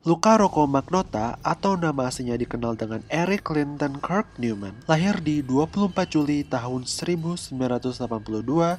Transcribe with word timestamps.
Luca 0.00 0.40
Rocco 0.40 0.64
Magnotta 0.64 1.36
atau 1.44 1.76
nama 1.76 2.08
aslinya 2.08 2.32
dikenal 2.40 2.72
dengan 2.72 3.04
Eric 3.12 3.52
Clinton 3.52 4.00
Kirk 4.00 4.24
Newman 4.40 4.72
lahir 4.88 5.20
di 5.20 5.44
24 5.44 5.92
Juli 6.08 6.40
tahun 6.40 6.88
1982 6.88 7.52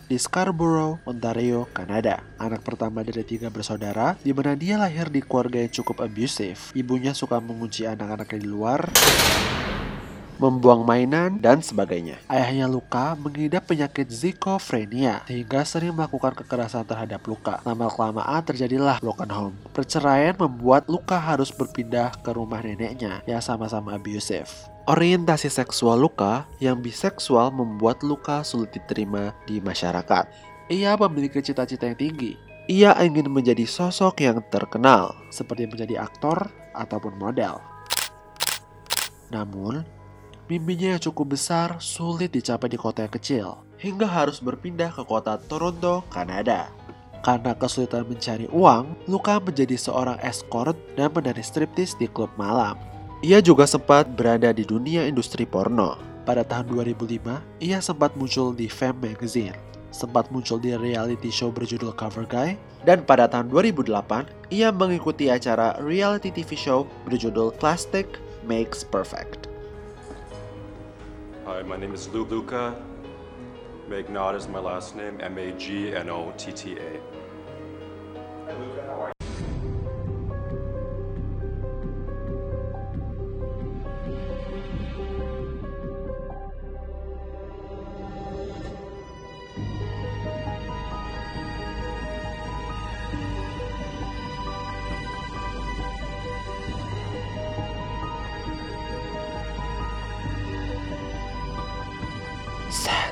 di 0.10 0.18
Scarborough, 0.18 0.98
Ontario, 1.06 1.70
Kanada. 1.78 2.26
Anak 2.42 2.66
pertama 2.66 3.06
dari 3.06 3.22
tiga 3.22 3.54
bersaudara, 3.54 4.18
di 4.26 4.34
mana 4.34 4.58
dia 4.58 4.82
lahir 4.82 5.14
di 5.14 5.22
keluarga 5.22 5.62
yang 5.62 5.70
cukup 5.70 6.02
abusive. 6.02 6.74
Ibunya 6.74 7.14
suka 7.14 7.38
mengunci 7.38 7.86
anak-anaknya 7.86 8.42
di 8.42 8.50
luar, 8.50 8.90
membuang 10.42 10.82
mainan, 10.82 11.38
dan 11.38 11.62
sebagainya. 11.62 12.18
Ayahnya 12.26 12.66
Luka 12.66 13.14
mengidap 13.14 13.70
penyakit 13.70 14.10
zikofrenia 14.10 15.22
sehingga 15.30 15.62
sering 15.62 15.94
melakukan 15.94 16.34
kekerasan 16.34 16.90
terhadap 16.90 17.22
Luka. 17.30 17.62
Lama-kelamaan 17.62 18.42
terjadilah 18.42 18.98
broken 18.98 19.30
home. 19.30 19.56
Perceraian 19.70 20.34
membuat 20.34 20.90
Luka 20.90 21.22
harus 21.22 21.54
berpindah 21.54 22.18
ke 22.26 22.34
rumah 22.34 22.66
neneknya 22.66 23.22
yang 23.30 23.40
sama-sama 23.40 23.94
abusive. 23.94 24.50
Orientasi 24.90 25.54
seksual 25.54 26.02
Luka 26.02 26.50
yang 26.58 26.82
biseksual 26.82 27.54
membuat 27.54 28.02
Luka 28.02 28.42
sulit 28.42 28.74
diterima 28.74 29.38
di 29.46 29.62
masyarakat. 29.62 30.26
Ia 30.74 30.98
memiliki 30.98 31.38
cita-cita 31.46 31.86
yang 31.86 32.00
tinggi. 32.02 32.34
Ia 32.66 32.98
ingin 33.06 33.30
menjadi 33.30 33.68
sosok 33.68 34.26
yang 34.26 34.42
terkenal, 34.50 35.14
seperti 35.30 35.70
menjadi 35.70 36.02
aktor 36.02 36.50
ataupun 36.74 37.14
model. 37.20 37.62
Namun, 39.30 39.84
Mimpinya 40.50 40.98
yang 40.98 41.02
cukup 41.02 41.38
besar 41.38 41.78
sulit 41.78 42.34
dicapai 42.34 42.70
di 42.72 42.78
kota 42.80 43.06
yang 43.06 43.14
kecil, 43.14 43.48
hingga 43.78 44.06
harus 44.10 44.42
berpindah 44.42 44.94
ke 44.94 45.04
kota 45.06 45.38
Toronto, 45.50 46.06
Kanada. 46.10 46.70
Karena 47.22 47.54
kesulitan 47.54 48.10
mencari 48.10 48.50
uang, 48.50 49.06
Luka 49.06 49.38
menjadi 49.38 49.78
seorang 49.78 50.18
escort 50.26 50.74
dan 50.98 51.14
menari 51.14 51.46
striptis 51.46 51.94
di 51.94 52.10
klub 52.10 52.34
malam. 52.34 52.74
Ia 53.22 53.38
juga 53.38 53.70
sempat 53.70 54.10
berada 54.18 54.50
di 54.50 54.66
dunia 54.66 55.06
industri 55.06 55.46
porno. 55.46 56.02
Pada 56.26 56.42
tahun 56.42 56.70
2005, 56.74 57.62
ia 57.62 57.78
sempat 57.78 58.18
muncul 58.18 58.54
di 58.54 58.66
Femme 58.66 59.14
Magazine, 59.14 59.58
sempat 59.94 60.30
muncul 60.34 60.58
di 60.58 60.74
reality 60.74 61.30
show 61.30 61.54
berjudul 61.54 61.94
Cover 61.94 62.26
Guy, 62.26 62.58
dan 62.86 63.06
pada 63.06 63.30
tahun 63.30 63.50
2008, 63.54 64.30
ia 64.50 64.74
mengikuti 64.74 65.30
acara 65.30 65.78
reality 65.82 66.34
TV 66.34 66.58
show 66.58 66.90
berjudul 67.06 67.54
Plastic 67.58 68.22
Makes 68.46 68.82
Perfect. 68.86 69.41
Hi, 71.52 71.62
my 71.64 71.76
name 71.76 71.94
is 71.94 72.08
Lu 72.08 72.24
Luca. 72.24 72.82
Magnotta 73.90 74.38
is 74.38 74.48
my 74.48 74.60
last 74.60 74.96
name, 74.96 75.20
M 75.20 75.38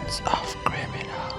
Of 0.09 0.57
Criminal. 0.65 1.29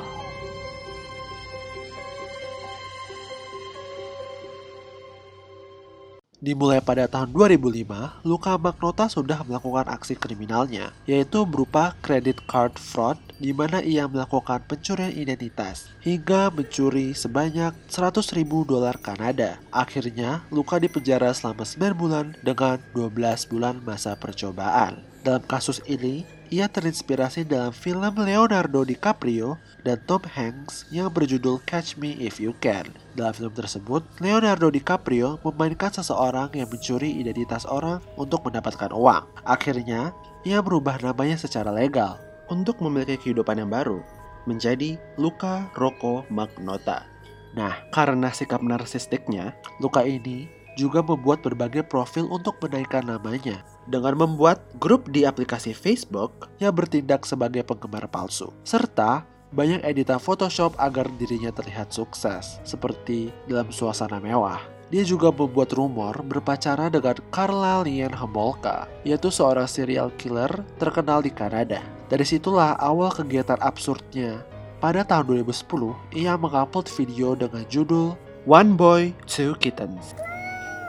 Dimulai 6.38 6.78
pada 6.78 7.10
tahun 7.10 7.34
2005, 7.34 8.22
Luka 8.22 8.54
Magnotta 8.54 9.10
sudah 9.10 9.42
melakukan 9.42 9.90
aksi 9.90 10.14
kriminalnya, 10.14 10.94
yaitu 11.02 11.42
berupa 11.42 11.98
credit 11.98 12.38
card 12.46 12.78
fraud 12.78 13.18
di 13.42 13.50
mana 13.50 13.82
ia 13.82 14.06
melakukan 14.06 14.62
pencurian 14.70 15.18
identitas 15.18 15.90
hingga 16.06 16.54
mencuri 16.54 17.10
sebanyak 17.10 17.74
100 17.90 18.38
ribu 18.38 18.62
dolar 18.62 18.94
Kanada. 19.02 19.58
Akhirnya, 19.74 20.46
Luka 20.54 20.78
dipenjara 20.78 21.34
selama 21.34 21.66
9 21.66 21.90
bulan 21.98 22.26
dengan 22.46 22.78
12 22.94 23.50
bulan 23.50 23.82
masa 23.82 24.14
percobaan. 24.14 25.02
Dalam 25.26 25.42
kasus 25.42 25.82
ini, 25.90 26.22
ia 26.50 26.66
terinspirasi 26.66 27.46
dalam 27.46 27.70
film 27.70 28.10
Leonardo 28.18 28.82
DiCaprio 28.82 29.54
dan 29.86 30.02
Tom 30.02 30.18
Hanks 30.26 30.82
yang 30.90 31.06
berjudul 31.06 31.62
Catch 31.62 31.94
Me 31.94 32.18
If 32.18 32.42
You 32.42 32.58
Can. 32.58 32.90
Dalam 33.14 33.30
film 33.30 33.54
tersebut, 33.54 34.02
Leonardo 34.18 34.66
DiCaprio 34.66 35.38
memainkan 35.46 35.94
seseorang 35.94 36.50
yang 36.58 36.66
mencuri 36.66 37.22
identitas 37.22 37.62
orang 37.70 38.02
untuk 38.18 38.42
mendapatkan 38.42 38.90
uang. 38.90 39.30
Akhirnya, 39.46 40.10
ia 40.42 40.58
merubah 40.58 40.98
namanya 40.98 41.38
secara 41.38 41.70
legal 41.70 42.18
untuk 42.50 42.82
memiliki 42.82 43.30
kehidupan 43.30 43.62
yang 43.62 43.70
baru 43.70 44.02
menjadi 44.50 44.98
Luca 45.14 45.70
Rocco 45.78 46.26
Magnotta. 46.34 47.06
Nah, 47.54 47.78
karena 47.94 48.34
sikap 48.34 48.58
narsistiknya, 48.58 49.54
Luca 49.78 50.02
ini 50.02 50.50
juga 50.74 50.98
membuat 50.98 51.46
berbagai 51.46 51.86
profil 51.86 52.26
untuk 52.26 52.58
menaikkan 52.58 53.06
namanya 53.06 53.62
dengan 53.90 54.14
membuat 54.14 54.62
grup 54.78 55.10
di 55.10 55.26
aplikasi 55.26 55.74
Facebook 55.74 56.46
yang 56.62 56.70
bertindak 56.70 57.26
sebagai 57.26 57.66
penggemar 57.66 58.06
palsu, 58.06 58.54
serta 58.62 59.26
banyak 59.50 59.82
editan 59.82 60.22
Photoshop 60.22 60.78
agar 60.78 61.10
dirinya 61.18 61.50
terlihat 61.50 61.90
sukses, 61.90 62.62
seperti 62.62 63.34
dalam 63.50 63.74
suasana 63.74 64.22
mewah. 64.22 64.62
Dia 64.90 65.06
juga 65.06 65.30
membuat 65.30 65.74
rumor 65.74 66.18
berpacaran 66.22 66.90
dengan 66.90 67.18
Carla 67.30 67.82
Lian 67.82 68.14
Homolka, 68.14 68.86
yaitu 69.06 69.30
seorang 69.30 69.66
serial 69.66 70.10
killer 70.18 70.50
terkenal 70.82 71.22
di 71.22 71.30
Kanada. 71.30 71.82
Dari 72.10 72.26
situlah 72.26 72.74
awal 72.78 73.10
kegiatan 73.14 73.58
absurdnya. 73.62 74.42
Pada 74.82 75.06
tahun 75.06 75.46
2010, 75.46 75.94
ia 76.16 76.34
mengupload 76.34 76.90
video 76.90 77.38
dengan 77.38 77.62
judul 77.70 78.18
One 78.50 78.74
Boy, 78.74 79.14
Two 79.30 79.54
Kittens 79.62 80.29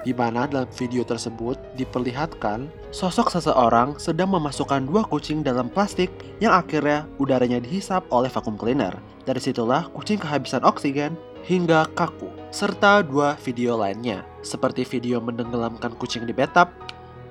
di 0.02 0.14
mana 0.14 0.50
dalam 0.50 0.68
video 0.74 1.06
tersebut 1.06 1.58
diperlihatkan 1.78 2.70
sosok 2.90 3.30
seseorang 3.30 3.96
sedang 4.02 4.34
memasukkan 4.34 4.86
dua 4.90 5.06
kucing 5.06 5.46
dalam 5.46 5.70
plastik 5.70 6.10
yang 6.42 6.54
akhirnya 6.54 7.06
udaranya 7.22 7.62
dihisap 7.62 8.06
oleh 8.10 8.30
vacuum 8.30 8.58
cleaner. 8.58 8.94
Dari 9.22 9.38
situlah 9.38 9.86
kucing 9.94 10.18
kehabisan 10.18 10.66
oksigen 10.66 11.14
hingga 11.46 11.86
kaku, 11.94 12.30
serta 12.50 13.06
dua 13.06 13.38
video 13.46 13.78
lainnya, 13.78 14.26
seperti 14.42 14.82
video 14.86 15.22
menenggelamkan 15.22 15.94
kucing 16.02 16.26
di 16.26 16.34
bathtub 16.34 16.70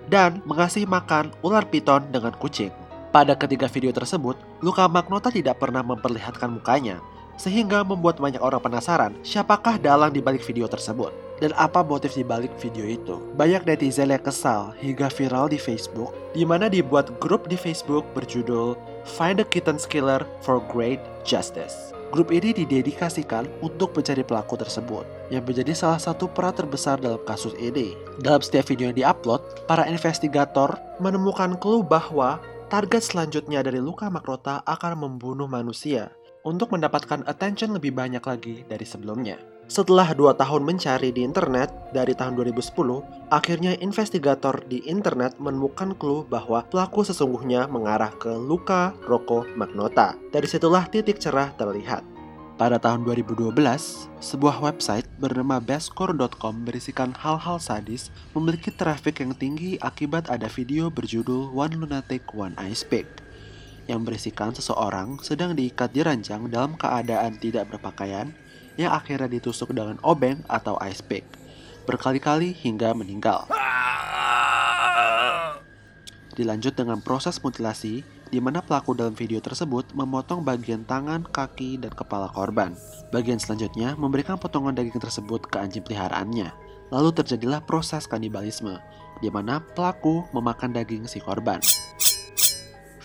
dan 0.06 0.38
mengasih 0.46 0.86
makan 0.86 1.34
ular 1.42 1.66
piton 1.66 2.06
dengan 2.14 2.34
kucing. 2.38 2.70
Pada 3.10 3.34
ketiga 3.34 3.66
video 3.66 3.90
tersebut, 3.90 4.38
Luka 4.62 4.86
Magnotta 4.86 5.34
tidak 5.34 5.58
pernah 5.58 5.82
memperlihatkan 5.82 6.46
mukanya, 6.46 7.02
sehingga 7.34 7.82
membuat 7.82 8.22
banyak 8.22 8.38
orang 8.38 8.62
penasaran 8.62 9.18
siapakah 9.26 9.82
dalang 9.82 10.14
di 10.14 10.22
balik 10.22 10.46
video 10.46 10.70
tersebut 10.70 11.29
dan 11.40 11.56
apa 11.56 11.80
motif 11.80 12.14
di 12.14 12.22
balik 12.22 12.52
video 12.60 12.86
itu. 12.86 13.18
Banyak 13.34 13.64
netizen 13.66 14.12
yang 14.12 14.22
kesal 14.22 14.76
hingga 14.78 15.08
viral 15.08 15.48
di 15.48 15.56
Facebook, 15.56 16.12
di 16.36 16.44
mana 16.44 16.68
dibuat 16.68 17.10
grup 17.18 17.48
di 17.48 17.56
Facebook 17.56 18.04
berjudul 18.14 18.76
Find 19.16 19.40
the 19.40 19.46
Kitten 19.48 19.80
Killer 19.80 20.22
for 20.44 20.60
Great 20.68 21.00
Justice. 21.24 21.96
Grup 22.10 22.34
ini 22.34 22.50
didedikasikan 22.50 23.46
untuk 23.62 23.94
mencari 23.94 24.26
pelaku 24.26 24.58
tersebut, 24.58 25.06
yang 25.30 25.46
menjadi 25.46 25.70
salah 25.72 26.02
satu 26.02 26.26
peran 26.26 26.52
terbesar 26.52 26.98
dalam 26.98 27.22
kasus 27.22 27.54
ini. 27.54 27.94
Dalam 28.18 28.42
setiap 28.42 28.66
video 28.66 28.90
yang 28.90 28.98
diupload, 28.98 29.38
para 29.70 29.86
investigator 29.86 30.74
menemukan 30.98 31.54
clue 31.62 31.86
bahwa 31.86 32.42
target 32.66 33.06
selanjutnya 33.06 33.62
dari 33.62 33.78
Luka 33.78 34.10
Makrota 34.10 34.58
akan 34.66 35.06
membunuh 35.06 35.46
manusia 35.46 36.10
untuk 36.42 36.74
mendapatkan 36.74 37.22
attention 37.30 37.78
lebih 37.78 37.94
banyak 37.94 38.22
lagi 38.26 38.66
dari 38.66 38.82
sebelumnya. 38.82 39.38
Setelah 39.70 40.10
dua 40.18 40.34
tahun 40.34 40.66
mencari 40.66 41.14
di 41.14 41.22
internet 41.22 41.70
dari 41.94 42.10
tahun 42.10 42.34
2010, 42.34 42.74
akhirnya 43.30 43.78
investigator 43.78 44.66
di 44.66 44.82
internet 44.82 45.38
menemukan 45.38 45.94
clue 45.94 46.26
bahwa 46.26 46.66
pelaku 46.66 47.06
sesungguhnya 47.06 47.70
mengarah 47.70 48.10
ke 48.18 48.34
Luka 48.34 48.90
Rocco 49.06 49.46
Magnotta. 49.54 50.18
Dari 50.34 50.50
situlah 50.50 50.90
titik 50.90 51.22
cerah 51.22 51.54
terlihat. 51.54 52.02
Pada 52.58 52.82
tahun 52.82 53.06
2012, 53.06 53.54
sebuah 54.18 54.58
website 54.58 55.06
bernama 55.22 55.62
bestcore.com 55.62 56.66
berisikan 56.66 57.14
hal-hal 57.14 57.62
sadis 57.62 58.10
memiliki 58.34 58.74
traffic 58.74 59.22
yang 59.22 59.38
tinggi 59.38 59.78
akibat 59.86 60.34
ada 60.34 60.50
video 60.50 60.90
berjudul 60.90 61.54
One 61.54 61.78
Lunatic 61.78 62.26
One 62.34 62.58
Eye 62.58 62.74
Speak 62.74 63.06
yang 63.86 64.02
berisikan 64.02 64.50
seseorang 64.54 65.18
sedang 65.22 65.54
diikat 65.54 65.90
di 65.90 66.02
ranjang 66.06 66.46
dalam 66.46 66.78
keadaan 66.78 67.38
tidak 67.42 67.74
berpakaian 67.74 68.30
yang 68.80 68.96
akhirnya 68.96 69.28
ditusuk 69.28 69.76
dengan 69.76 70.00
obeng 70.00 70.40
atau 70.48 70.80
ice 70.80 71.04
pick 71.04 71.40
berkali-kali 71.90 72.54
hingga 72.54 72.94
meninggal. 72.94 73.50
Dilanjut 76.38 76.78
dengan 76.78 77.02
proses 77.02 77.42
mutilasi, 77.42 78.06
di 78.30 78.38
mana 78.38 78.62
pelaku 78.62 78.94
dalam 78.94 79.12
video 79.12 79.42
tersebut 79.42 79.90
memotong 79.92 80.46
bagian 80.46 80.86
tangan, 80.86 81.26
kaki, 81.26 81.82
dan 81.82 81.90
kepala 81.90 82.30
korban. 82.30 82.78
Bagian 83.10 83.42
selanjutnya 83.42 83.98
memberikan 83.98 84.38
potongan 84.38 84.72
daging 84.72 85.02
tersebut 85.02 85.50
ke 85.50 85.58
anjing 85.58 85.82
peliharaannya. 85.82 86.54
Lalu 86.94 87.10
terjadilah 87.10 87.66
proses 87.66 88.06
kanibalisme, 88.06 88.78
di 89.18 89.28
mana 89.28 89.58
pelaku 89.74 90.22
memakan 90.30 90.70
daging 90.70 91.10
si 91.10 91.18
korban. 91.18 91.58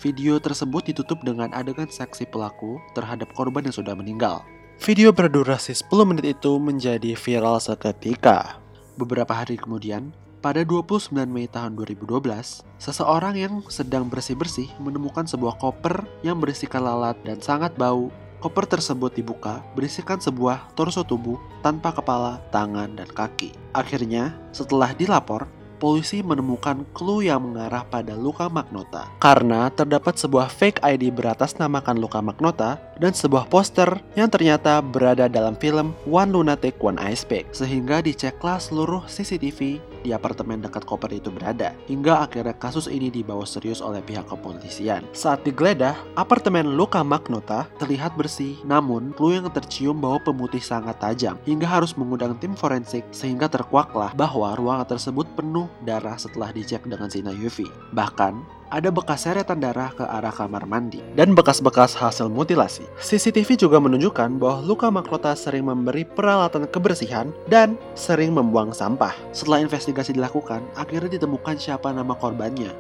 Video 0.06 0.38
tersebut 0.38 0.94
ditutup 0.94 1.18
dengan 1.26 1.50
adegan 1.58 1.90
seksi 1.90 2.30
pelaku 2.30 2.78
terhadap 2.94 3.34
korban 3.34 3.66
yang 3.66 3.74
sudah 3.74 3.98
meninggal. 3.98 4.46
Video 4.76 5.16
berdurasi 5.16 5.72
10 5.72 5.88
menit 6.04 6.36
itu 6.36 6.60
menjadi 6.60 7.16
viral 7.16 7.64
seketika. 7.64 8.60
Beberapa 9.00 9.32
hari 9.32 9.56
kemudian, 9.56 10.12
pada 10.44 10.68
29 10.68 11.16
Mei 11.32 11.48
tahun 11.48 11.80
2012, 11.80 12.60
seseorang 12.76 13.40
yang 13.40 13.64
sedang 13.72 14.12
bersih-bersih 14.12 14.68
menemukan 14.84 15.24
sebuah 15.24 15.58
koper 15.64 16.04
yang 16.28 16.44
berisikan 16.44 16.84
lalat 16.84 17.16
dan 17.24 17.40
sangat 17.40 17.72
bau. 17.80 18.12
Koper 18.44 18.68
tersebut 18.68 19.16
dibuka, 19.16 19.64
berisikan 19.74 20.20
sebuah 20.20 20.76
torso 20.76 21.02
tubuh 21.08 21.40
tanpa 21.64 21.96
kepala, 21.96 22.44
tangan, 22.52 23.00
dan 23.00 23.08
kaki. 23.10 23.56
Akhirnya, 23.74 24.36
setelah 24.52 24.92
dilapor, 24.94 25.48
polisi 25.76 26.24
menemukan 26.24 26.88
clue 26.96 27.28
yang 27.28 27.44
mengarah 27.44 27.84
pada 27.86 28.16
Luka 28.16 28.48
Magnota. 28.48 29.12
Karena 29.20 29.68
terdapat 29.70 30.16
sebuah 30.16 30.48
fake 30.50 30.82
ID 30.82 31.12
beratasnamakan 31.14 32.00
Luka 32.00 32.20
Magnota 32.24 32.80
dan 32.98 33.12
sebuah 33.12 33.52
poster 33.52 34.02
yang 34.16 34.32
ternyata 34.32 34.80
berada 34.80 35.28
dalam 35.28 35.54
film 35.60 35.92
One 36.08 36.32
Lunatic 36.32 36.80
One 36.80 37.00
Ice 37.12 37.28
Pick. 37.28 37.52
Sehingga 37.52 38.02
diceklah 38.02 38.58
seluruh 38.58 39.06
CCTV 39.06 39.95
di 40.06 40.14
apartemen 40.14 40.62
dekat 40.62 40.86
koper 40.86 41.10
itu 41.10 41.34
berada. 41.34 41.74
Hingga 41.90 42.30
akhirnya 42.30 42.54
kasus 42.54 42.86
ini 42.86 43.10
dibawa 43.10 43.42
serius 43.42 43.82
oleh 43.82 44.06
pihak 44.06 44.30
kepolisian. 44.30 45.02
Saat 45.10 45.42
digeledah, 45.42 45.98
apartemen 46.14 46.78
Luka 46.78 47.02
Magnota 47.02 47.66
terlihat 47.82 48.14
bersih, 48.14 48.62
namun 48.62 49.10
clue 49.18 49.42
yang 49.42 49.50
tercium 49.50 49.98
bau 49.98 50.22
pemutih 50.22 50.62
sangat 50.62 51.02
tajam 51.02 51.42
hingga 51.50 51.66
harus 51.66 51.98
mengundang 51.98 52.38
tim 52.38 52.54
forensik 52.54 53.02
sehingga 53.10 53.50
terkuaklah 53.50 54.14
bahwa 54.14 54.54
ruangan 54.54 54.86
tersebut 54.86 55.26
penuh 55.34 55.66
darah 55.82 56.16
setelah 56.22 56.54
dicek 56.54 56.86
dengan 56.86 57.10
sinar 57.10 57.34
UV. 57.34 57.66
Bahkan, 57.98 58.34
ada 58.70 58.90
bekas 58.90 59.28
seretan 59.28 59.62
darah 59.62 59.94
ke 59.94 60.02
arah 60.02 60.34
kamar 60.34 60.66
mandi 60.66 61.04
dan 61.14 61.34
bekas-bekas 61.38 61.94
hasil 61.94 62.32
mutilasi. 62.32 62.86
CCTV 62.98 63.60
juga 63.60 63.78
menunjukkan 63.78 64.42
bahwa 64.42 64.64
Luka 64.66 64.88
Maklota 64.90 65.34
sering 65.38 65.68
memberi 65.68 66.08
peralatan 66.08 66.66
kebersihan 66.70 67.30
dan 67.50 67.78
sering 67.94 68.34
membuang 68.34 68.74
sampah. 68.74 69.14
Setelah 69.36 69.62
investigasi 69.66 70.16
dilakukan, 70.16 70.66
akhirnya 70.80 71.20
ditemukan 71.20 71.60
siapa 71.60 71.92
nama 71.92 72.16
korbannya, 72.18 72.72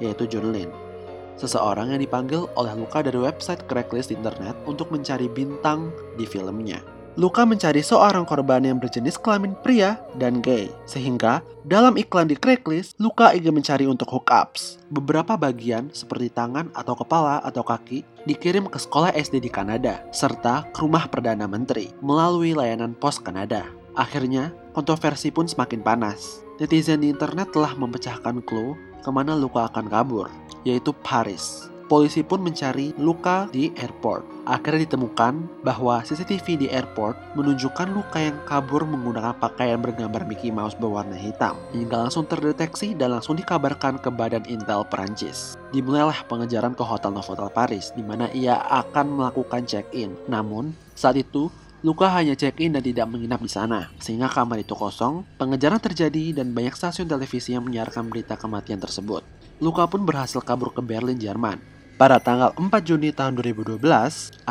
yaitu 0.00 0.24
John 0.30 0.54
Lin. 0.54 0.70
Seseorang 1.34 1.90
yang 1.90 1.98
dipanggil 1.98 2.46
oleh 2.54 2.78
Luka 2.78 3.02
dari 3.02 3.18
website 3.18 3.66
Craigslist 3.66 4.14
internet 4.14 4.54
untuk 4.70 4.94
mencari 4.94 5.26
bintang 5.26 5.90
di 6.14 6.22
filmnya. 6.22 6.93
Luka 7.14 7.46
mencari 7.46 7.78
seorang 7.78 8.26
korban 8.26 8.66
yang 8.66 8.82
berjenis 8.82 9.14
kelamin 9.14 9.54
pria 9.62 10.02
dan 10.18 10.42
gay. 10.42 10.66
Sehingga, 10.82 11.46
dalam 11.62 11.94
iklan 11.94 12.26
di 12.26 12.34
Craigslist, 12.34 12.98
Luka 12.98 13.30
ingin 13.30 13.54
mencari 13.54 13.86
untuk 13.86 14.10
hookups. 14.10 14.82
Beberapa 14.90 15.38
bagian 15.38 15.94
seperti 15.94 16.34
tangan 16.34 16.74
atau 16.74 16.98
kepala 16.98 17.38
atau 17.46 17.62
kaki 17.62 18.02
dikirim 18.26 18.66
ke 18.66 18.82
sekolah 18.82 19.14
SD 19.14 19.46
di 19.46 19.50
Kanada, 19.50 20.02
serta 20.10 20.66
ke 20.74 20.82
rumah 20.82 21.06
Perdana 21.06 21.46
Menteri 21.46 21.94
melalui 22.02 22.50
layanan 22.50 22.98
pos 22.98 23.22
Kanada. 23.22 23.62
Akhirnya, 23.94 24.50
kontroversi 24.74 25.30
pun 25.30 25.46
semakin 25.46 25.86
panas. 25.86 26.42
Netizen 26.58 27.06
di 27.06 27.14
internet 27.14 27.54
telah 27.54 27.78
memecahkan 27.78 28.42
clue 28.42 28.74
ke 29.06 29.10
mana 29.14 29.38
Luka 29.38 29.70
akan 29.70 29.86
kabur, 29.86 30.26
yaitu 30.66 30.90
Paris. 31.06 31.73
Polisi 31.84 32.24
pun 32.24 32.40
mencari 32.40 32.96
Luka 32.96 33.44
di 33.52 33.68
airport. 33.76 34.48
Akhirnya 34.48 34.88
ditemukan 34.88 35.60
bahwa 35.60 36.00
CCTV 36.00 36.64
di 36.64 36.66
airport 36.72 37.12
menunjukkan 37.36 37.92
Luka 37.92 38.24
yang 38.24 38.40
kabur 38.48 38.88
menggunakan 38.88 39.36
pakaian 39.36 39.76
bergambar 39.76 40.24
Mickey 40.24 40.48
Mouse 40.48 40.72
berwarna 40.72 41.12
hitam. 41.12 41.60
Hingga 41.76 42.08
langsung 42.08 42.24
terdeteksi 42.24 42.96
dan 42.96 43.12
langsung 43.12 43.36
dikabarkan 43.36 44.00
ke 44.00 44.08
Badan 44.08 44.48
Intel 44.48 44.80
Perancis. 44.88 45.60
Dimulailah 45.76 46.24
pengejaran 46.24 46.72
ke 46.72 46.80
Hotel 46.80 47.12
Novotel 47.12 47.52
Paris, 47.52 47.92
di 47.92 48.00
mana 48.00 48.32
ia 48.32 48.64
akan 48.64 49.20
melakukan 49.20 49.68
check-in. 49.68 50.16
Namun, 50.24 50.72
saat 50.96 51.20
itu 51.20 51.52
Luka 51.84 52.08
hanya 52.08 52.32
check-in 52.32 52.72
dan 52.72 52.80
tidak 52.80 53.12
menginap 53.12 53.44
di 53.44 53.52
sana, 53.52 53.92
sehingga 54.00 54.32
kamar 54.32 54.64
itu 54.64 54.72
kosong. 54.72 55.20
Pengejaran 55.36 55.76
terjadi 55.84 56.32
dan 56.32 56.56
banyak 56.56 56.72
stasiun 56.72 57.04
televisi 57.04 57.52
yang 57.52 57.68
menyiarkan 57.68 58.08
berita 58.08 58.40
kematian 58.40 58.80
tersebut. 58.80 59.20
Luka 59.60 59.84
pun 59.84 60.08
berhasil 60.08 60.40
kabur 60.40 60.72
ke 60.72 60.80
Berlin, 60.80 61.20
Jerman. 61.20 61.73
Pada 61.94 62.18
tanggal 62.18 62.50
4 62.58 62.74
Juni 62.82 63.14
tahun 63.14 63.38
2012, 63.38 63.78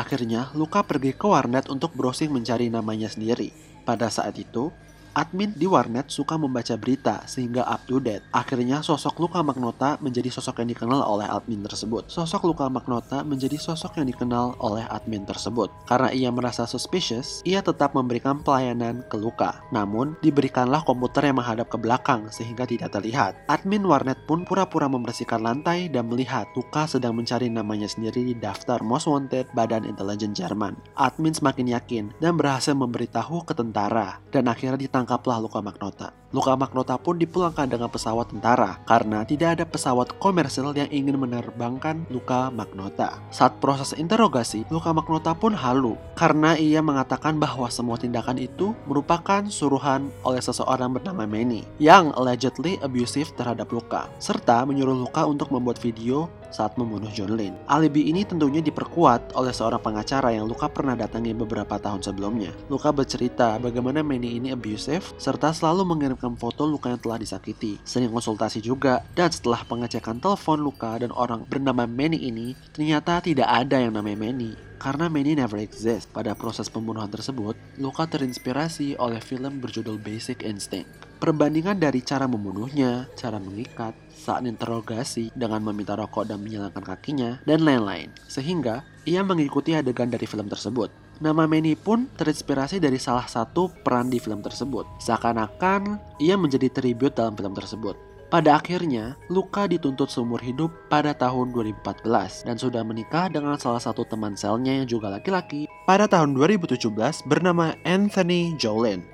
akhirnya 0.00 0.48
Luka 0.56 0.80
pergi 0.80 1.12
ke 1.12 1.28
warnet 1.28 1.68
untuk 1.68 1.92
browsing 1.92 2.32
mencari 2.32 2.72
namanya 2.72 3.12
sendiri. 3.12 3.52
Pada 3.84 4.08
saat 4.08 4.32
itu, 4.40 4.72
admin 5.14 5.54
di 5.56 5.64
warnet 5.64 6.10
suka 6.12 6.36
membaca 6.36 6.74
berita 6.76 7.24
sehingga 7.24 7.64
up 7.64 7.82
to 7.88 8.02
date. 8.02 8.22
Akhirnya 8.34 8.82
sosok 8.84 9.16
Luka 9.22 9.40
Magnota 9.40 9.96
menjadi 10.04 10.28
sosok 10.28 10.60
yang 10.60 10.68
dikenal 10.74 11.00
oleh 11.00 11.26
admin 11.26 11.64
tersebut. 11.64 12.10
Sosok 12.12 12.52
Luka 12.52 12.66
Magnota 12.68 13.24
menjadi 13.24 13.56
sosok 13.56 13.96
yang 14.02 14.10
dikenal 14.10 14.58
oleh 14.60 14.84
admin 14.90 15.24
tersebut. 15.24 15.72
Karena 15.88 16.10
ia 16.12 16.28
merasa 16.28 16.68
suspicious, 16.68 17.40
ia 17.48 17.64
tetap 17.64 17.94
memberikan 17.96 18.42
pelayanan 18.44 19.06
ke 19.08 19.16
Luka. 19.16 19.64
Namun, 19.72 20.18
diberikanlah 20.20 20.84
komputer 20.84 21.30
yang 21.30 21.40
menghadap 21.40 21.70
ke 21.70 21.78
belakang 21.80 22.28
sehingga 22.28 22.68
tidak 22.68 22.92
terlihat. 22.92 23.38
Admin 23.48 23.86
warnet 23.86 24.18
pun 24.28 24.42
pura-pura 24.44 24.90
membersihkan 24.90 25.40
lantai 25.40 25.88
dan 25.88 26.10
melihat 26.10 26.50
Luka 26.58 26.90
sedang 26.90 27.16
mencari 27.16 27.48
namanya 27.48 27.86
sendiri 27.86 28.26
di 28.26 28.34
daftar 28.36 28.82
Most 28.82 29.06
Wanted 29.06 29.46
Badan 29.54 29.86
Intelijen 29.86 30.34
Jerman. 30.34 30.74
Admin 30.98 31.32
semakin 31.32 31.70
yakin 31.72 32.04
dan 32.18 32.34
berhasil 32.34 32.74
memberitahu 32.74 33.46
ke 33.46 33.54
tentara 33.54 34.18
dan 34.34 34.50
akhirnya 34.50 34.76
ditangkap 34.76 35.03
ditangkaplah 35.04 35.38
Luka 35.44 35.60
Magnota. 35.60 36.08
Luka 36.32 36.56
Magnota 36.56 36.96
pun 36.98 37.14
dipulangkan 37.20 37.68
dengan 37.68 37.92
pesawat 37.92 38.32
tentara 38.32 38.80
karena 38.88 39.22
tidak 39.22 39.60
ada 39.60 39.64
pesawat 39.68 40.16
komersil 40.16 40.72
yang 40.74 40.88
ingin 40.88 41.20
menerbangkan 41.20 42.08
Luka 42.08 42.48
Magnota. 42.48 43.20
Saat 43.28 43.60
proses 43.60 43.92
interogasi, 43.94 44.64
Luka 44.72 44.90
Magnota 44.96 45.36
pun 45.36 45.52
halu 45.52 45.94
karena 46.16 46.56
ia 46.56 46.80
mengatakan 46.80 47.36
bahwa 47.36 47.68
semua 47.68 48.00
tindakan 48.00 48.40
itu 48.40 48.72
merupakan 48.88 49.44
suruhan 49.46 50.08
oleh 50.24 50.40
seseorang 50.40 50.90
bernama 50.96 51.28
Manny 51.28 51.62
yang 51.76 52.10
allegedly 52.16 52.80
abusive 52.80 53.30
terhadap 53.36 53.68
Luka 53.70 54.08
serta 54.18 54.64
menyuruh 54.64 55.06
Luka 55.06 55.28
untuk 55.28 55.52
membuat 55.52 55.78
video 55.78 56.26
saat 56.54 56.78
membunuh 56.78 57.10
John 57.10 57.34
Lane. 57.34 57.58
Alibi 57.66 58.06
ini 58.06 58.22
tentunya 58.22 58.62
diperkuat 58.62 59.34
oleh 59.34 59.50
seorang 59.50 59.82
pengacara 59.82 60.30
yang 60.30 60.46
Luka 60.46 60.70
pernah 60.70 60.94
datangi 60.94 61.34
beberapa 61.34 61.74
tahun 61.82 62.06
sebelumnya. 62.06 62.54
Luka 62.70 62.94
bercerita 62.94 63.58
bagaimana 63.58 64.06
Manny 64.06 64.38
ini 64.38 64.54
abusive 64.54 65.02
serta 65.18 65.50
selalu 65.50 65.82
mengirimkan 65.82 66.38
foto 66.38 66.62
Luka 66.70 66.94
yang 66.94 67.02
telah 67.02 67.18
disakiti. 67.18 67.82
Sering 67.82 68.14
konsultasi 68.14 68.62
juga 68.62 69.02
dan 69.18 69.34
setelah 69.34 69.66
pengecekan 69.66 70.22
telepon 70.22 70.62
Luka 70.62 70.94
dan 71.02 71.10
orang 71.10 71.42
bernama 71.50 71.90
Manny 71.90 72.30
ini, 72.30 72.54
ternyata 72.70 73.18
tidak 73.18 73.50
ada 73.50 73.82
yang 73.82 73.90
namanya 73.98 74.22
Manny 74.22 74.54
karena 74.84 75.08
Manny 75.08 75.32
never 75.32 75.56
exist. 75.64 76.12
Pada 76.12 76.36
proses 76.36 76.68
pembunuhan 76.68 77.08
tersebut, 77.08 77.56
Luka 77.80 78.04
terinspirasi 78.04 79.00
oleh 79.00 79.16
film 79.24 79.64
berjudul 79.64 79.96
Basic 79.96 80.44
Instinct. 80.44 81.03
Perbandingan 81.24 81.80
dari 81.80 82.04
cara 82.04 82.28
membunuhnya, 82.28 83.08
cara 83.16 83.40
mengikat, 83.40 83.96
saat 84.12 84.44
interogasi 84.44 85.32
dengan 85.32 85.64
meminta 85.64 85.96
rokok 85.96 86.28
dan 86.28 86.44
menyalakan 86.44 86.84
kakinya, 86.84 87.40
dan 87.48 87.64
lain-lain. 87.64 88.12
Sehingga, 88.28 88.84
ia 89.08 89.24
mengikuti 89.24 89.72
adegan 89.72 90.12
dari 90.12 90.28
film 90.28 90.52
tersebut. 90.52 90.92
Nama 91.24 91.48
Manny 91.48 91.80
pun 91.80 92.12
terinspirasi 92.20 92.76
dari 92.76 93.00
salah 93.00 93.24
satu 93.24 93.72
peran 93.72 94.12
di 94.12 94.20
film 94.20 94.44
tersebut. 94.44 94.84
Seakan-akan 95.00 95.96
ia 96.20 96.36
menjadi 96.36 96.68
tribute 96.68 97.16
dalam 97.16 97.32
film 97.32 97.56
tersebut. 97.56 97.96
Pada 98.28 98.60
akhirnya, 98.60 99.16
Luka 99.32 99.64
dituntut 99.64 100.12
seumur 100.12 100.44
hidup 100.44 100.68
pada 100.92 101.16
tahun 101.16 101.56
2014 101.56 102.44
dan 102.44 102.60
sudah 102.60 102.84
menikah 102.84 103.32
dengan 103.32 103.56
salah 103.56 103.80
satu 103.80 104.04
teman 104.04 104.36
selnya 104.36 104.76
yang 104.76 104.84
juga 104.84 105.08
laki-laki 105.08 105.64
pada 105.88 106.04
tahun 106.04 106.36
2017 106.36 106.84
bernama 107.24 107.72
Anthony 107.88 108.52
Jolin. 108.60 109.13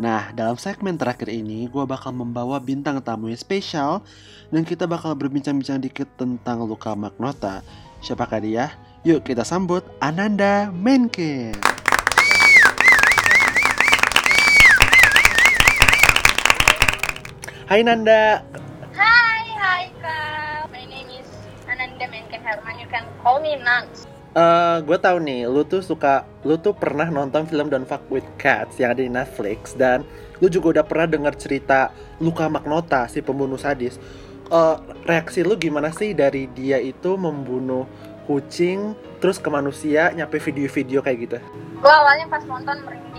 Nah, 0.00 0.32
dalam 0.32 0.56
segmen 0.56 0.96
terakhir 0.96 1.28
ini, 1.28 1.68
gue 1.68 1.84
bakal 1.84 2.16
membawa 2.16 2.56
bintang 2.56 2.96
tamu 3.04 3.28
yang 3.28 3.36
spesial 3.36 4.00
dan 4.48 4.64
kita 4.64 4.88
bakal 4.88 5.12
berbincang-bincang 5.12 5.84
dikit 5.84 6.08
tentang 6.16 6.64
Luka 6.64 6.96
Magnota. 6.96 7.60
Siapakah 8.00 8.40
dia? 8.40 8.72
Yuk 9.04 9.20
kita 9.20 9.44
sambut 9.44 9.84
Ananda 10.00 10.72
Menke. 10.72 11.52
Hai 17.68 17.80
Nanda. 17.84 18.40
Hi, 18.96 19.44
hi 19.56 19.82
Kak. 20.00 20.72
My 20.72 20.84
name 20.88 21.08
is 21.20 21.28
Ananda 21.68 22.08
Menken 22.08 22.40
Herman. 22.40 22.80
You 22.80 22.88
can 22.88 23.04
call 23.20 23.44
me 23.44 23.60
Nans. 23.60 24.11
Eh, 24.32 24.76
gue 24.88 24.96
tahu 24.96 25.20
nih, 25.20 25.44
lu 25.44 25.60
tuh 25.68 25.84
suka, 25.84 26.24
lu 26.40 26.56
tuh 26.56 26.72
pernah 26.72 27.04
nonton 27.12 27.44
film 27.44 27.68
Don't 27.68 27.84
Fuck 27.84 28.08
With 28.08 28.24
Cats 28.40 28.80
yang 28.80 28.96
ada 28.96 29.04
di 29.04 29.12
Netflix 29.12 29.76
dan 29.76 30.08
lu 30.40 30.48
juga 30.48 30.80
udah 30.80 30.84
pernah 30.88 31.04
dengar 31.04 31.36
cerita 31.36 31.92
Luka 32.16 32.48
Magnota 32.48 33.04
si 33.12 33.20
pembunuh 33.20 33.60
sadis. 33.60 34.00
Eh, 34.48 34.76
reaksi 35.04 35.44
lu 35.44 35.60
gimana 35.60 35.92
sih 35.92 36.16
dari 36.16 36.48
dia 36.56 36.80
itu 36.80 37.20
membunuh 37.20 37.84
kucing 38.24 38.96
terus 39.20 39.36
ke 39.36 39.52
manusia 39.52 40.08
nyampe 40.16 40.40
video-video 40.40 41.04
kayak 41.04 41.18
gitu? 41.28 41.38
Gue 41.84 41.92
awalnya 41.92 42.24
pas 42.32 42.40
nonton 42.48 42.80
merinding 42.88 43.12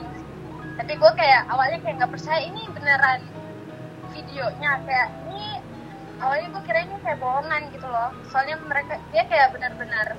tapi 0.73 0.97
gue 0.97 1.11
kayak 1.13 1.45
awalnya 1.53 1.77
kayak 1.85 1.95
nggak 2.01 2.11
percaya 2.17 2.41
ini 2.41 2.65
beneran 2.73 3.21
videonya 4.09 4.71
kayak 4.89 5.09
ini 5.29 5.61
awalnya 6.17 6.47
gue 6.49 6.63
kira 6.65 6.79
ini 6.89 6.95
kayak 7.05 7.19
bohongan 7.21 7.61
gitu 7.69 7.85
loh 7.85 8.09
soalnya 8.33 8.57
mereka 8.65 8.97
dia 9.13 9.23
kayak 9.29 9.53
benar-benar 9.53 10.17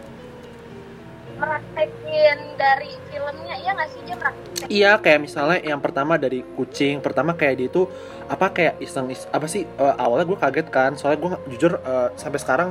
meraktekin 1.38 2.38
dari 2.58 2.92
filmnya 3.10 3.54
iya 3.58 3.70
nggak 3.74 3.88
sih 3.90 4.00
dia 4.06 4.16
meraktekin 4.16 4.52
Iya 4.64 4.90
kayak 4.96 5.20
misalnya 5.20 5.58
yang 5.60 5.80
pertama 5.82 6.16
dari 6.16 6.40
kucing 6.56 7.04
pertama 7.04 7.36
kayak 7.36 7.54
dia 7.60 7.68
itu 7.68 7.84
apa 8.30 8.48
kayak 8.48 8.80
iseng 8.80 9.12
is 9.12 9.28
apa 9.28 9.44
sih 9.44 9.68
eh, 9.68 9.94
awalnya 10.00 10.24
gue 10.24 10.38
kaget 10.40 10.68
kan 10.72 10.90
soalnya 10.96 11.18
gue 11.20 11.30
jujur 11.54 11.76
eh, 11.78 12.08
sampai 12.16 12.40
sekarang 12.40 12.70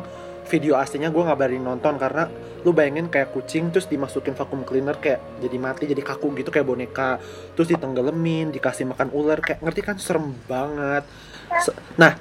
video 0.50 0.76
aslinya 0.76 1.08
gue 1.08 1.24
nggak 1.24 1.40
berani 1.40 1.62
nonton 1.62 1.96
karena 1.96 2.28
lu 2.64 2.72
bayangin 2.72 3.08
kayak 3.08 3.32
kucing 3.32 3.72
terus 3.72 3.88
dimasukin 3.88 4.36
vacuum 4.36 4.64
cleaner 4.64 4.96
kayak 5.00 5.20
jadi 5.40 5.58
mati 5.60 5.84
jadi 5.88 6.00
kaku 6.04 6.32
gitu 6.40 6.52
kayak 6.52 6.68
boneka. 6.68 7.20
Terus 7.56 7.76
ditenggelamin 7.76 8.52
dikasih 8.56 8.88
makan 8.88 9.12
ular 9.12 9.40
kayak 9.44 9.60
ngerti 9.64 9.82
kan 9.84 9.96
serem 10.00 10.32
banget. 10.48 11.04
Se- 11.64 11.76
nah 12.00 12.16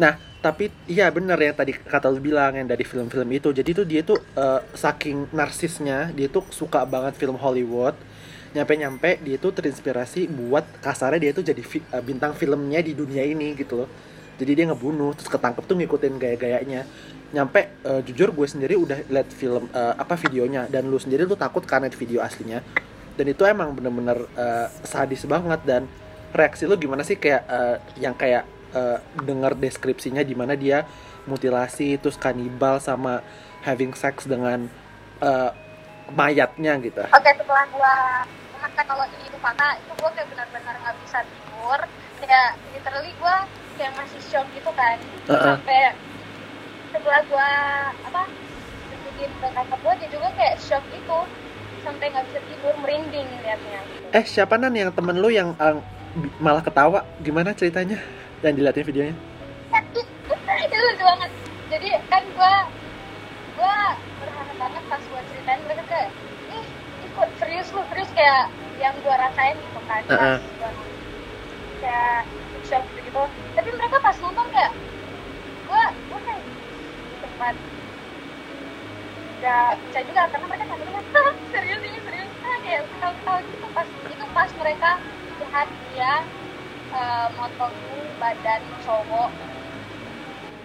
banget 0.00 0.27
tapi 0.48 0.72
iya 0.88 1.12
bener 1.12 1.36
ya 1.36 1.52
tadi 1.52 1.76
kata 1.76 2.08
lu 2.08 2.24
bilang 2.24 2.56
yang 2.56 2.64
dari 2.64 2.80
film-film 2.80 3.28
itu. 3.36 3.52
Jadi 3.52 3.70
tuh 3.76 3.84
dia 3.84 4.00
tuh 4.00 4.16
eh, 4.16 4.60
saking 4.72 5.28
narsisnya 5.36 6.08
dia 6.16 6.32
tuh 6.32 6.48
suka 6.48 6.88
banget 6.88 7.20
film 7.20 7.36
Hollywood. 7.36 7.92
Nyampe-nyampe 8.56 9.20
dia 9.20 9.36
tuh 9.36 9.52
terinspirasi 9.52 10.24
buat 10.32 10.64
kasarnya 10.80 11.20
dia 11.20 11.32
tuh 11.36 11.44
jadi 11.44 11.60
fi- 11.60 11.84
eh, 11.84 12.00
bintang 12.00 12.32
filmnya 12.32 12.80
di 12.80 12.96
dunia 12.96 13.20
ini 13.28 13.52
gitu 13.52 13.84
loh. 13.84 13.88
Jadi 14.40 14.56
dia 14.56 14.64
ngebunuh 14.72 15.12
terus 15.12 15.28
ketangkep 15.28 15.68
tuh 15.68 15.76
ngikutin 15.76 16.14
gaya-gayanya. 16.16 16.88
Nyampe 17.36 17.60
eh, 17.84 18.00
jujur 18.08 18.32
gue 18.32 18.46
sendiri 18.48 18.80
udah 18.80 19.04
liat 19.04 19.28
film 19.28 19.68
eh, 19.68 19.94
apa 20.00 20.16
videonya. 20.16 20.64
Dan 20.72 20.88
lu 20.88 20.96
sendiri 20.96 21.28
lu 21.28 21.36
takut 21.36 21.60
liat 21.60 21.92
video 21.92 22.24
aslinya. 22.24 22.64
Dan 23.20 23.28
itu 23.28 23.44
emang 23.44 23.76
bener-bener 23.76 24.24
eh, 24.32 24.66
sadis 24.80 25.28
banget. 25.28 25.60
Dan 25.68 25.84
reaksi 26.32 26.64
lu 26.64 26.80
gimana 26.80 27.04
sih? 27.04 27.20
Kayak 27.20 27.44
eh, 27.52 27.76
yang 28.00 28.16
kayak 28.16 28.56
eh, 28.72 28.98
dengar 29.22 29.52
deskripsinya 29.54 30.20
di 30.20 30.34
mana 30.34 30.52
dia 30.52 30.84
mutilasi 31.24 32.00
terus 32.00 32.16
kanibal 32.16 32.80
sama 32.80 33.20
having 33.62 33.92
sex 33.92 34.24
dengan 34.24 34.68
eh, 35.20 35.50
mayatnya 36.08 36.80
gitu 36.80 37.04
Oke 37.04 37.30
setelah 37.36 37.64
gua 37.68 37.94
mengatakan 38.56 38.84
kalau 38.88 39.04
ini 39.06 39.24
itu 39.28 39.38
fakta, 39.38 39.76
itu 39.76 39.92
gua 40.00 40.10
kayak 40.16 40.28
benar-benar 40.32 40.74
nggak 40.82 40.96
bisa 41.04 41.18
tidur. 41.22 41.80
Kayak 42.18 42.48
literally 42.74 43.12
gua 43.20 43.36
kayak 43.76 43.92
masih 43.94 44.20
shock 44.26 44.46
gitu 44.50 44.70
kan. 44.74 44.96
Heeh. 45.28 45.44
Sampai 45.54 45.80
setelah 46.90 47.20
gua 47.28 47.48
apa 48.02 48.22
ke 49.18 49.26
kakak 49.54 49.78
gua, 49.82 49.92
dia 49.98 50.08
juga 50.10 50.28
kayak 50.34 50.56
shock 50.58 50.84
itu 50.90 51.18
sampai 51.84 52.06
nggak 52.10 52.24
bisa 52.30 52.40
tidur, 52.46 52.74
merinding 52.82 53.28
liatnya. 53.44 53.80
Gitu. 53.84 54.06
eh 54.08 54.24
siapa 54.24 54.56
nan 54.56 54.72
yang 54.72 54.90
temen 54.90 55.20
lu 55.20 55.28
yang 55.28 55.52
bi- 56.16 56.32
malah 56.40 56.64
ketawa 56.64 57.04
gimana 57.20 57.52
ceritanya 57.52 58.00
yang 58.42 58.54
dilihatin 58.54 58.86
videonya? 58.86 59.14
Itu 60.64 60.76
lucu 60.76 61.04
banget. 61.04 61.30
Jadi 61.68 61.88
kan 62.08 62.22
gua 62.34 62.54
gua 63.58 63.76
berharap 64.22 64.56
banget 64.56 64.82
pas 64.88 65.02
gua 65.10 65.20
ceritain 65.28 65.60
mereka 65.66 65.82
kayak 65.90 66.10
ih 66.54 66.66
ikut 67.04 67.28
serius 67.42 67.68
lu? 67.74 67.80
Serius 67.92 68.10
kayak 68.14 68.48
yang 68.78 68.94
gua 69.02 69.14
rasain 69.18 69.58
gitu 69.58 69.80
kan 69.90 70.02
Heeh. 70.06 70.38
gua 70.62 70.70
kayak 71.82 72.20
shock 72.66 72.84
gitu 73.02 73.22
tapi 73.58 73.70
mereka 73.74 73.96
pas 74.02 74.16
nonton 74.22 74.46
kayak 74.54 74.72
gua 75.66 75.82
gua 76.10 76.20
kayak 76.22 76.42
di 76.46 77.16
tempat 77.22 77.54
gak 79.38 79.70
percaya 79.78 80.04
juga 80.06 80.22
karena 80.30 80.46
mereka 80.50 80.64
kan 80.66 80.78
"Hah, 80.78 81.32
serius 81.54 81.80
ini 81.82 81.98
serius 82.06 82.30
ah, 82.42 82.58
kayak 82.66 82.82
ketawa-ketawa 82.90 83.38
gitu. 83.46 83.66
Pas 83.70 83.88
itu 84.10 84.24
pas 84.34 84.50
mereka 84.58 84.90
lihat 85.38 85.68
dia 85.94 86.12
motongin 87.34 88.06
badan 88.16 88.62
cowok 88.84 89.30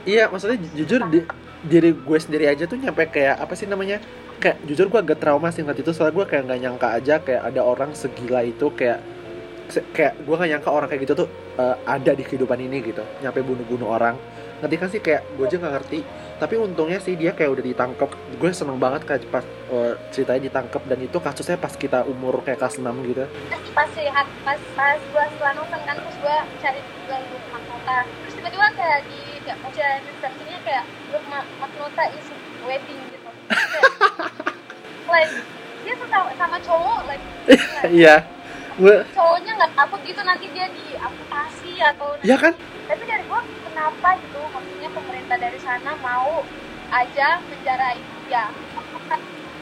Iya, 0.04 0.28
maksudnya 0.28 0.60
ju- 0.60 0.84
jujur 0.84 1.02
di, 1.08 1.24
diri 1.64 1.96
gue 1.96 2.18
sendiri 2.20 2.44
aja 2.52 2.68
tuh 2.68 2.76
nyampe 2.76 3.08
kayak 3.08 3.40
apa 3.40 3.56
sih 3.56 3.64
namanya? 3.72 4.04
Kayak 4.44 4.60
jujur 4.68 4.92
gue 4.92 5.00
agak 5.00 5.24
trauma 5.24 5.48
sih 5.48 5.64
ngeliat 5.64 5.80
itu 5.80 5.96
soalnya 5.96 6.20
gue 6.20 6.26
kayak 6.28 6.44
nggak 6.44 6.60
nyangka 6.60 6.88
aja 6.92 7.16
kayak 7.24 7.42
ada 7.48 7.62
orang 7.64 7.96
segila 7.96 8.44
itu 8.44 8.68
kayak 8.76 9.00
kayak 9.96 10.20
gue 10.28 10.36
nggak 10.36 10.50
nyangka 10.60 10.70
orang 10.76 10.88
kayak 10.92 11.08
gitu 11.08 11.24
tuh 11.24 11.28
eh, 11.56 11.76
ada 11.88 12.12
di 12.12 12.24
kehidupan 12.28 12.60
ini 12.60 12.84
gitu, 12.84 13.00
nyampe 13.24 13.40
bunuh-bunuh 13.48 13.88
orang. 13.88 14.20
Ngerti 14.60 14.76
kan 14.76 14.88
sih 14.92 15.00
kayak 15.00 15.24
gue 15.40 15.46
aja 15.48 15.56
nggak 15.56 15.74
ngerti. 15.80 16.00
Tapi 16.34 16.56
untungnya 16.58 17.00
sih 17.00 17.14
dia 17.16 17.32
kayak 17.32 17.52
udah 17.56 17.64
ditangkap. 17.64 18.10
Gue 18.36 18.52
seneng 18.52 18.78
banget 18.78 19.06
kayak 19.06 19.26
pas 19.28 19.46
eh, 19.72 19.94
ceritanya 20.12 20.42
ditangkap 20.48 20.82
dan 20.86 21.00
itu 21.00 21.18
kasusnya 21.18 21.58
pas 21.58 21.74
kita 21.74 22.04
umur 22.06 22.42
kayak 22.42 22.60
kelas 22.60 22.78
6 22.78 22.86
gitu. 23.10 23.24
pas 23.74 23.90
lihat 23.98 24.28
pas 24.46 24.60
pas 24.78 25.00
gua 25.10 25.26
setelah 25.34 25.54
nonton 25.58 25.82
kan 25.82 25.98
terus 25.98 26.14
gua 26.22 26.46
cari 26.62 26.78
juga 26.78 27.16
look 27.26 27.42
Maknota 27.50 27.98
terus 28.06 28.34
tiba-tiba 28.38 28.68
kayak 28.78 29.00
di 29.10 29.20
ya 29.50 29.56
baca 29.58 29.86
deskripsinya 29.98 30.60
kayak 30.62 30.84
look 31.10 31.26
Ma- 31.26 31.50
Maknota 31.58 32.04
is 32.14 32.28
waiting 32.70 33.02
gitu 33.10 33.30
Kayak, 33.50 33.90
like 35.10 35.34
dia 35.82 35.94
tuh 35.98 36.06
sama, 36.06 36.30
sama 36.38 36.58
cowok 36.62 37.00
like 37.10 37.24
Iya. 37.98 38.16
Gue 38.78 38.96
cowoknya 39.10 39.52
nggak 39.58 39.74
takut 39.74 40.00
gitu 40.06 40.22
nanti 40.22 40.46
dia 40.54 40.66
diamputasi 40.70 41.72
atau 41.82 42.14
ya 42.22 42.38
kan? 42.38 42.54
tapi 42.86 43.04
dari 43.10 43.26
gua 43.26 43.42
kenapa 43.74 44.22
gitu? 44.22 44.40
Maksudnya 44.54 44.90
pemerintah 44.94 45.38
dari 45.42 45.60
sana 45.66 45.98
mau 46.06 46.46
aja 46.94 47.42
menjarai 47.50 47.98
dia. 48.30 48.54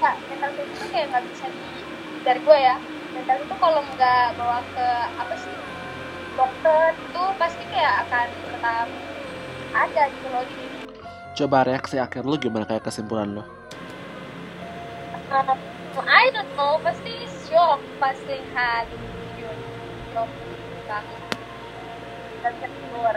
Nggak 0.04 0.16
mental 0.28 0.50
kayak 0.52 0.68
gitu 0.76 0.86
kayak 0.92 1.08
nggak 1.16 1.24
bisa 1.32 1.46
di 1.48 1.68
dari 2.28 2.40
gua 2.44 2.58
ya. 2.60 2.76
Mental 3.16 3.38
itu 3.40 3.56
kalau 3.56 3.82
nggak 3.96 4.26
bawa 4.36 4.60
ke 4.76 4.88
apa 5.16 5.36
sih 5.40 5.56
dokter 6.36 6.92
itu 6.96 7.24
pasti 7.40 7.64
kayak 7.72 8.08
akan 8.08 8.28
tetap 8.28 8.88
ada 9.72 10.04
gitu 10.12 10.28
loh 10.32 10.44
di 10.48 10.64
Coba 11.32 11.64
reaksi 11.64 11.96
akhir 11.96 12.28
lu 12.28 12.36
gimana 12.36 12.68
kayak 12.68 12.84
kesimpulan 12.84 13.32
lu? 13.32 13.44
uh, 15.32 15.56
I 16.04 16.28
don't 16.36 16.52
know. 16.60 16.76
Pasti 16.84 17.24
shock 17.48 17.80
pas 18.04 18.20
lihat 18.28 18.86
video 18.92 19.48
itu 19.56 20.24
kan 20.92 21.04
dan 22.44 22.54
tidur 22.60 23.16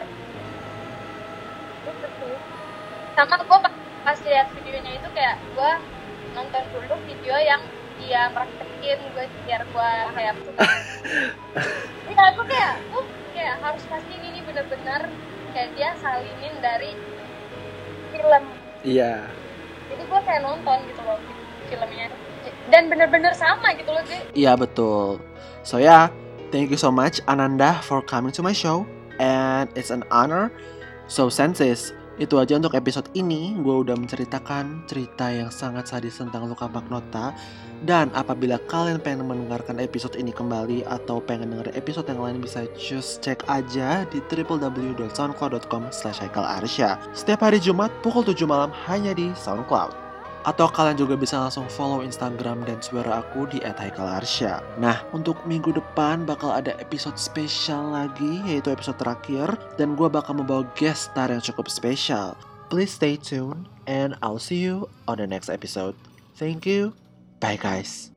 itu 1.84 2.08
sih 2.20 2.36
sama 3.14 3.34
gue 3.38 3.58
pas 4.04 4.18
lihat 4.26 4.48
videonya 4.58 4.92
itu 4.98 5.08
kayak 5.14 5.36
gue 5.54 5.70
nonton 6.34 6.62
dulu 6.74 6.94
video 7.06 7.36
yang 7.38 7.62
dia 8.00 8.26
meraktekin 8.34 8.98
gue 9.14 9.24
biar 9.46 9.62
gue 9.64 9.90
kayak 10.18 10.34
iya 12.12 12.24
gue 12.34 12.46
kayak 12.48 12.74
gue 12.90 13.02
kayak 13.38 13.56
harus 13.62 13.82
pastiin 13.86 14.22
ini 14.34 14.40
bener-bener 14.42 15.02
kayak 15.54 15.70
dia 15.78 15.90
salinin 16.02 16.54
dari 16.58 16.92
film 18.10 18.44
Iya. 18.84 19.24
jadi 19.88 20.02
gue 20.04 20.20
kayak 20.26 20.42
nonton 20.44 20.78
gitu 20.90 21.00
loh 21.06 21.18
filmnya 21.70 22.08
dan 22.68 22.88
bener-bener 22.88 23.32
sama 23.36 23.72
gitu 23.76 23.90
loh 23.92 24.02
Ji. 24.08 24.16
Iya 24.36 24.56
betul. 24.56 25.20
So 25.64 25.80
ya, 25.80 26.08
thank 26.52 26.72
you 26.72 26.80
so 26.80 26.88
much 26.92 27.20
Ananda 27.28 27.80
for 27.84 28.00
coming 28.04 28.32
to 28.36 28.42
my 28.44 28.52
show 28.56 28.84
and 29.20 29.68
it's 29.76 29.92
an 29.92 30.04
honor. 30.08 30.52
So 31.04 31.28
senses, 31.28 31.92
itu 32.16 32.38
aja 32.38 32.54
untuk 32.54 32.78
episode 32.78 33.10
ini. 33.18 33.58
Gue 33.58 33.82
udah 33.82 33.98
menceritakan 33.98 34.86
cerita 34.86 35.34
yang 35.34 35.50
sangat 35.50 35.90
sadis 35.90 36.16
tentang 36.18 36.46
Luka 36.46 36.70
Magnota. 36.70 37.34
Dan 37.84 38.08
apabila 38.16 38.56
kalian 38.70 39.02
pengen 39.02 39.28
mendengarkan 39.28 39.76
episode 39.76 40.16
ini 40.16 40.32
kembali 40.32 40.88
atau 40.88 41.20
pengen 41.20 41.52
denger 41.52 41.74
episode 41.76 42.08
yang 42.08 42.22
lain 42.22 42.38
bisa 42.40 42.64
just 42.80 43.20
cek 43.20 43.44
aja 43.44 44.08
di 44.08 44.24
www.soundcloud.com 44.24 45.92
slash 45.92 46.24
Setiap 47.12 47.40
hari 47.44 47.60
Jumat 47.60 47.92
pukul 48.00 48.24
7 48.24 48.40
malam 48.48 48.72
hanya 48.88 49.12
di 49.12 49.28
SoundCloud. 49.36 50.03
Atau 50.44 50.68
kalian 50.68 51.00
juga 51.00 51.16
bisa 51.16 51.40
langsung 51.40 51.66
follow 51.72 52.04
Instagram 52.04 52.62
dan 52.68 52.78
suara 52.84 53.24
aku 53.24 53.48
di 53.48 53.64
@haikalarsya. 53.64 54.60
Nah, 54.76 55.02
untuk 55.16 55.40
minggu 55.48 55.72
depan 55.72 56.28
bakal 56.28 56.52
ada 56.52 56.76
episode 56.78 57.16
spesial 57.16 57.92
lagi, 57.92 58.44
yaitu 58.44 58.70
episode 58.70 59.00
terakhir, 59.00 59.48
dan 59.80 59.96
gue 59.96 60.06
bakal 60.06 60.36
membawa 60.36 60.68
guest 60.76 61.10
star 61.10 61.32
yang 61.32 61.40
cukup 61.40 61.66
spesial. 61.66 62.36
Please 62.68 62.92
stay 62.92 63.16
tuned, 63.16 63.68
and 63.84 64.16
I'll 64.20 64.40
see 64.40 64.60
you 64.60 64.88
on 65.08 65.20
the 65.20 65.28
next 65.28 65.50
episode. 65.52 65.96
Thank 66.36 66.64
you. 66.68 66.96
Bye 67.40 67.60
guys. 67.60 68.13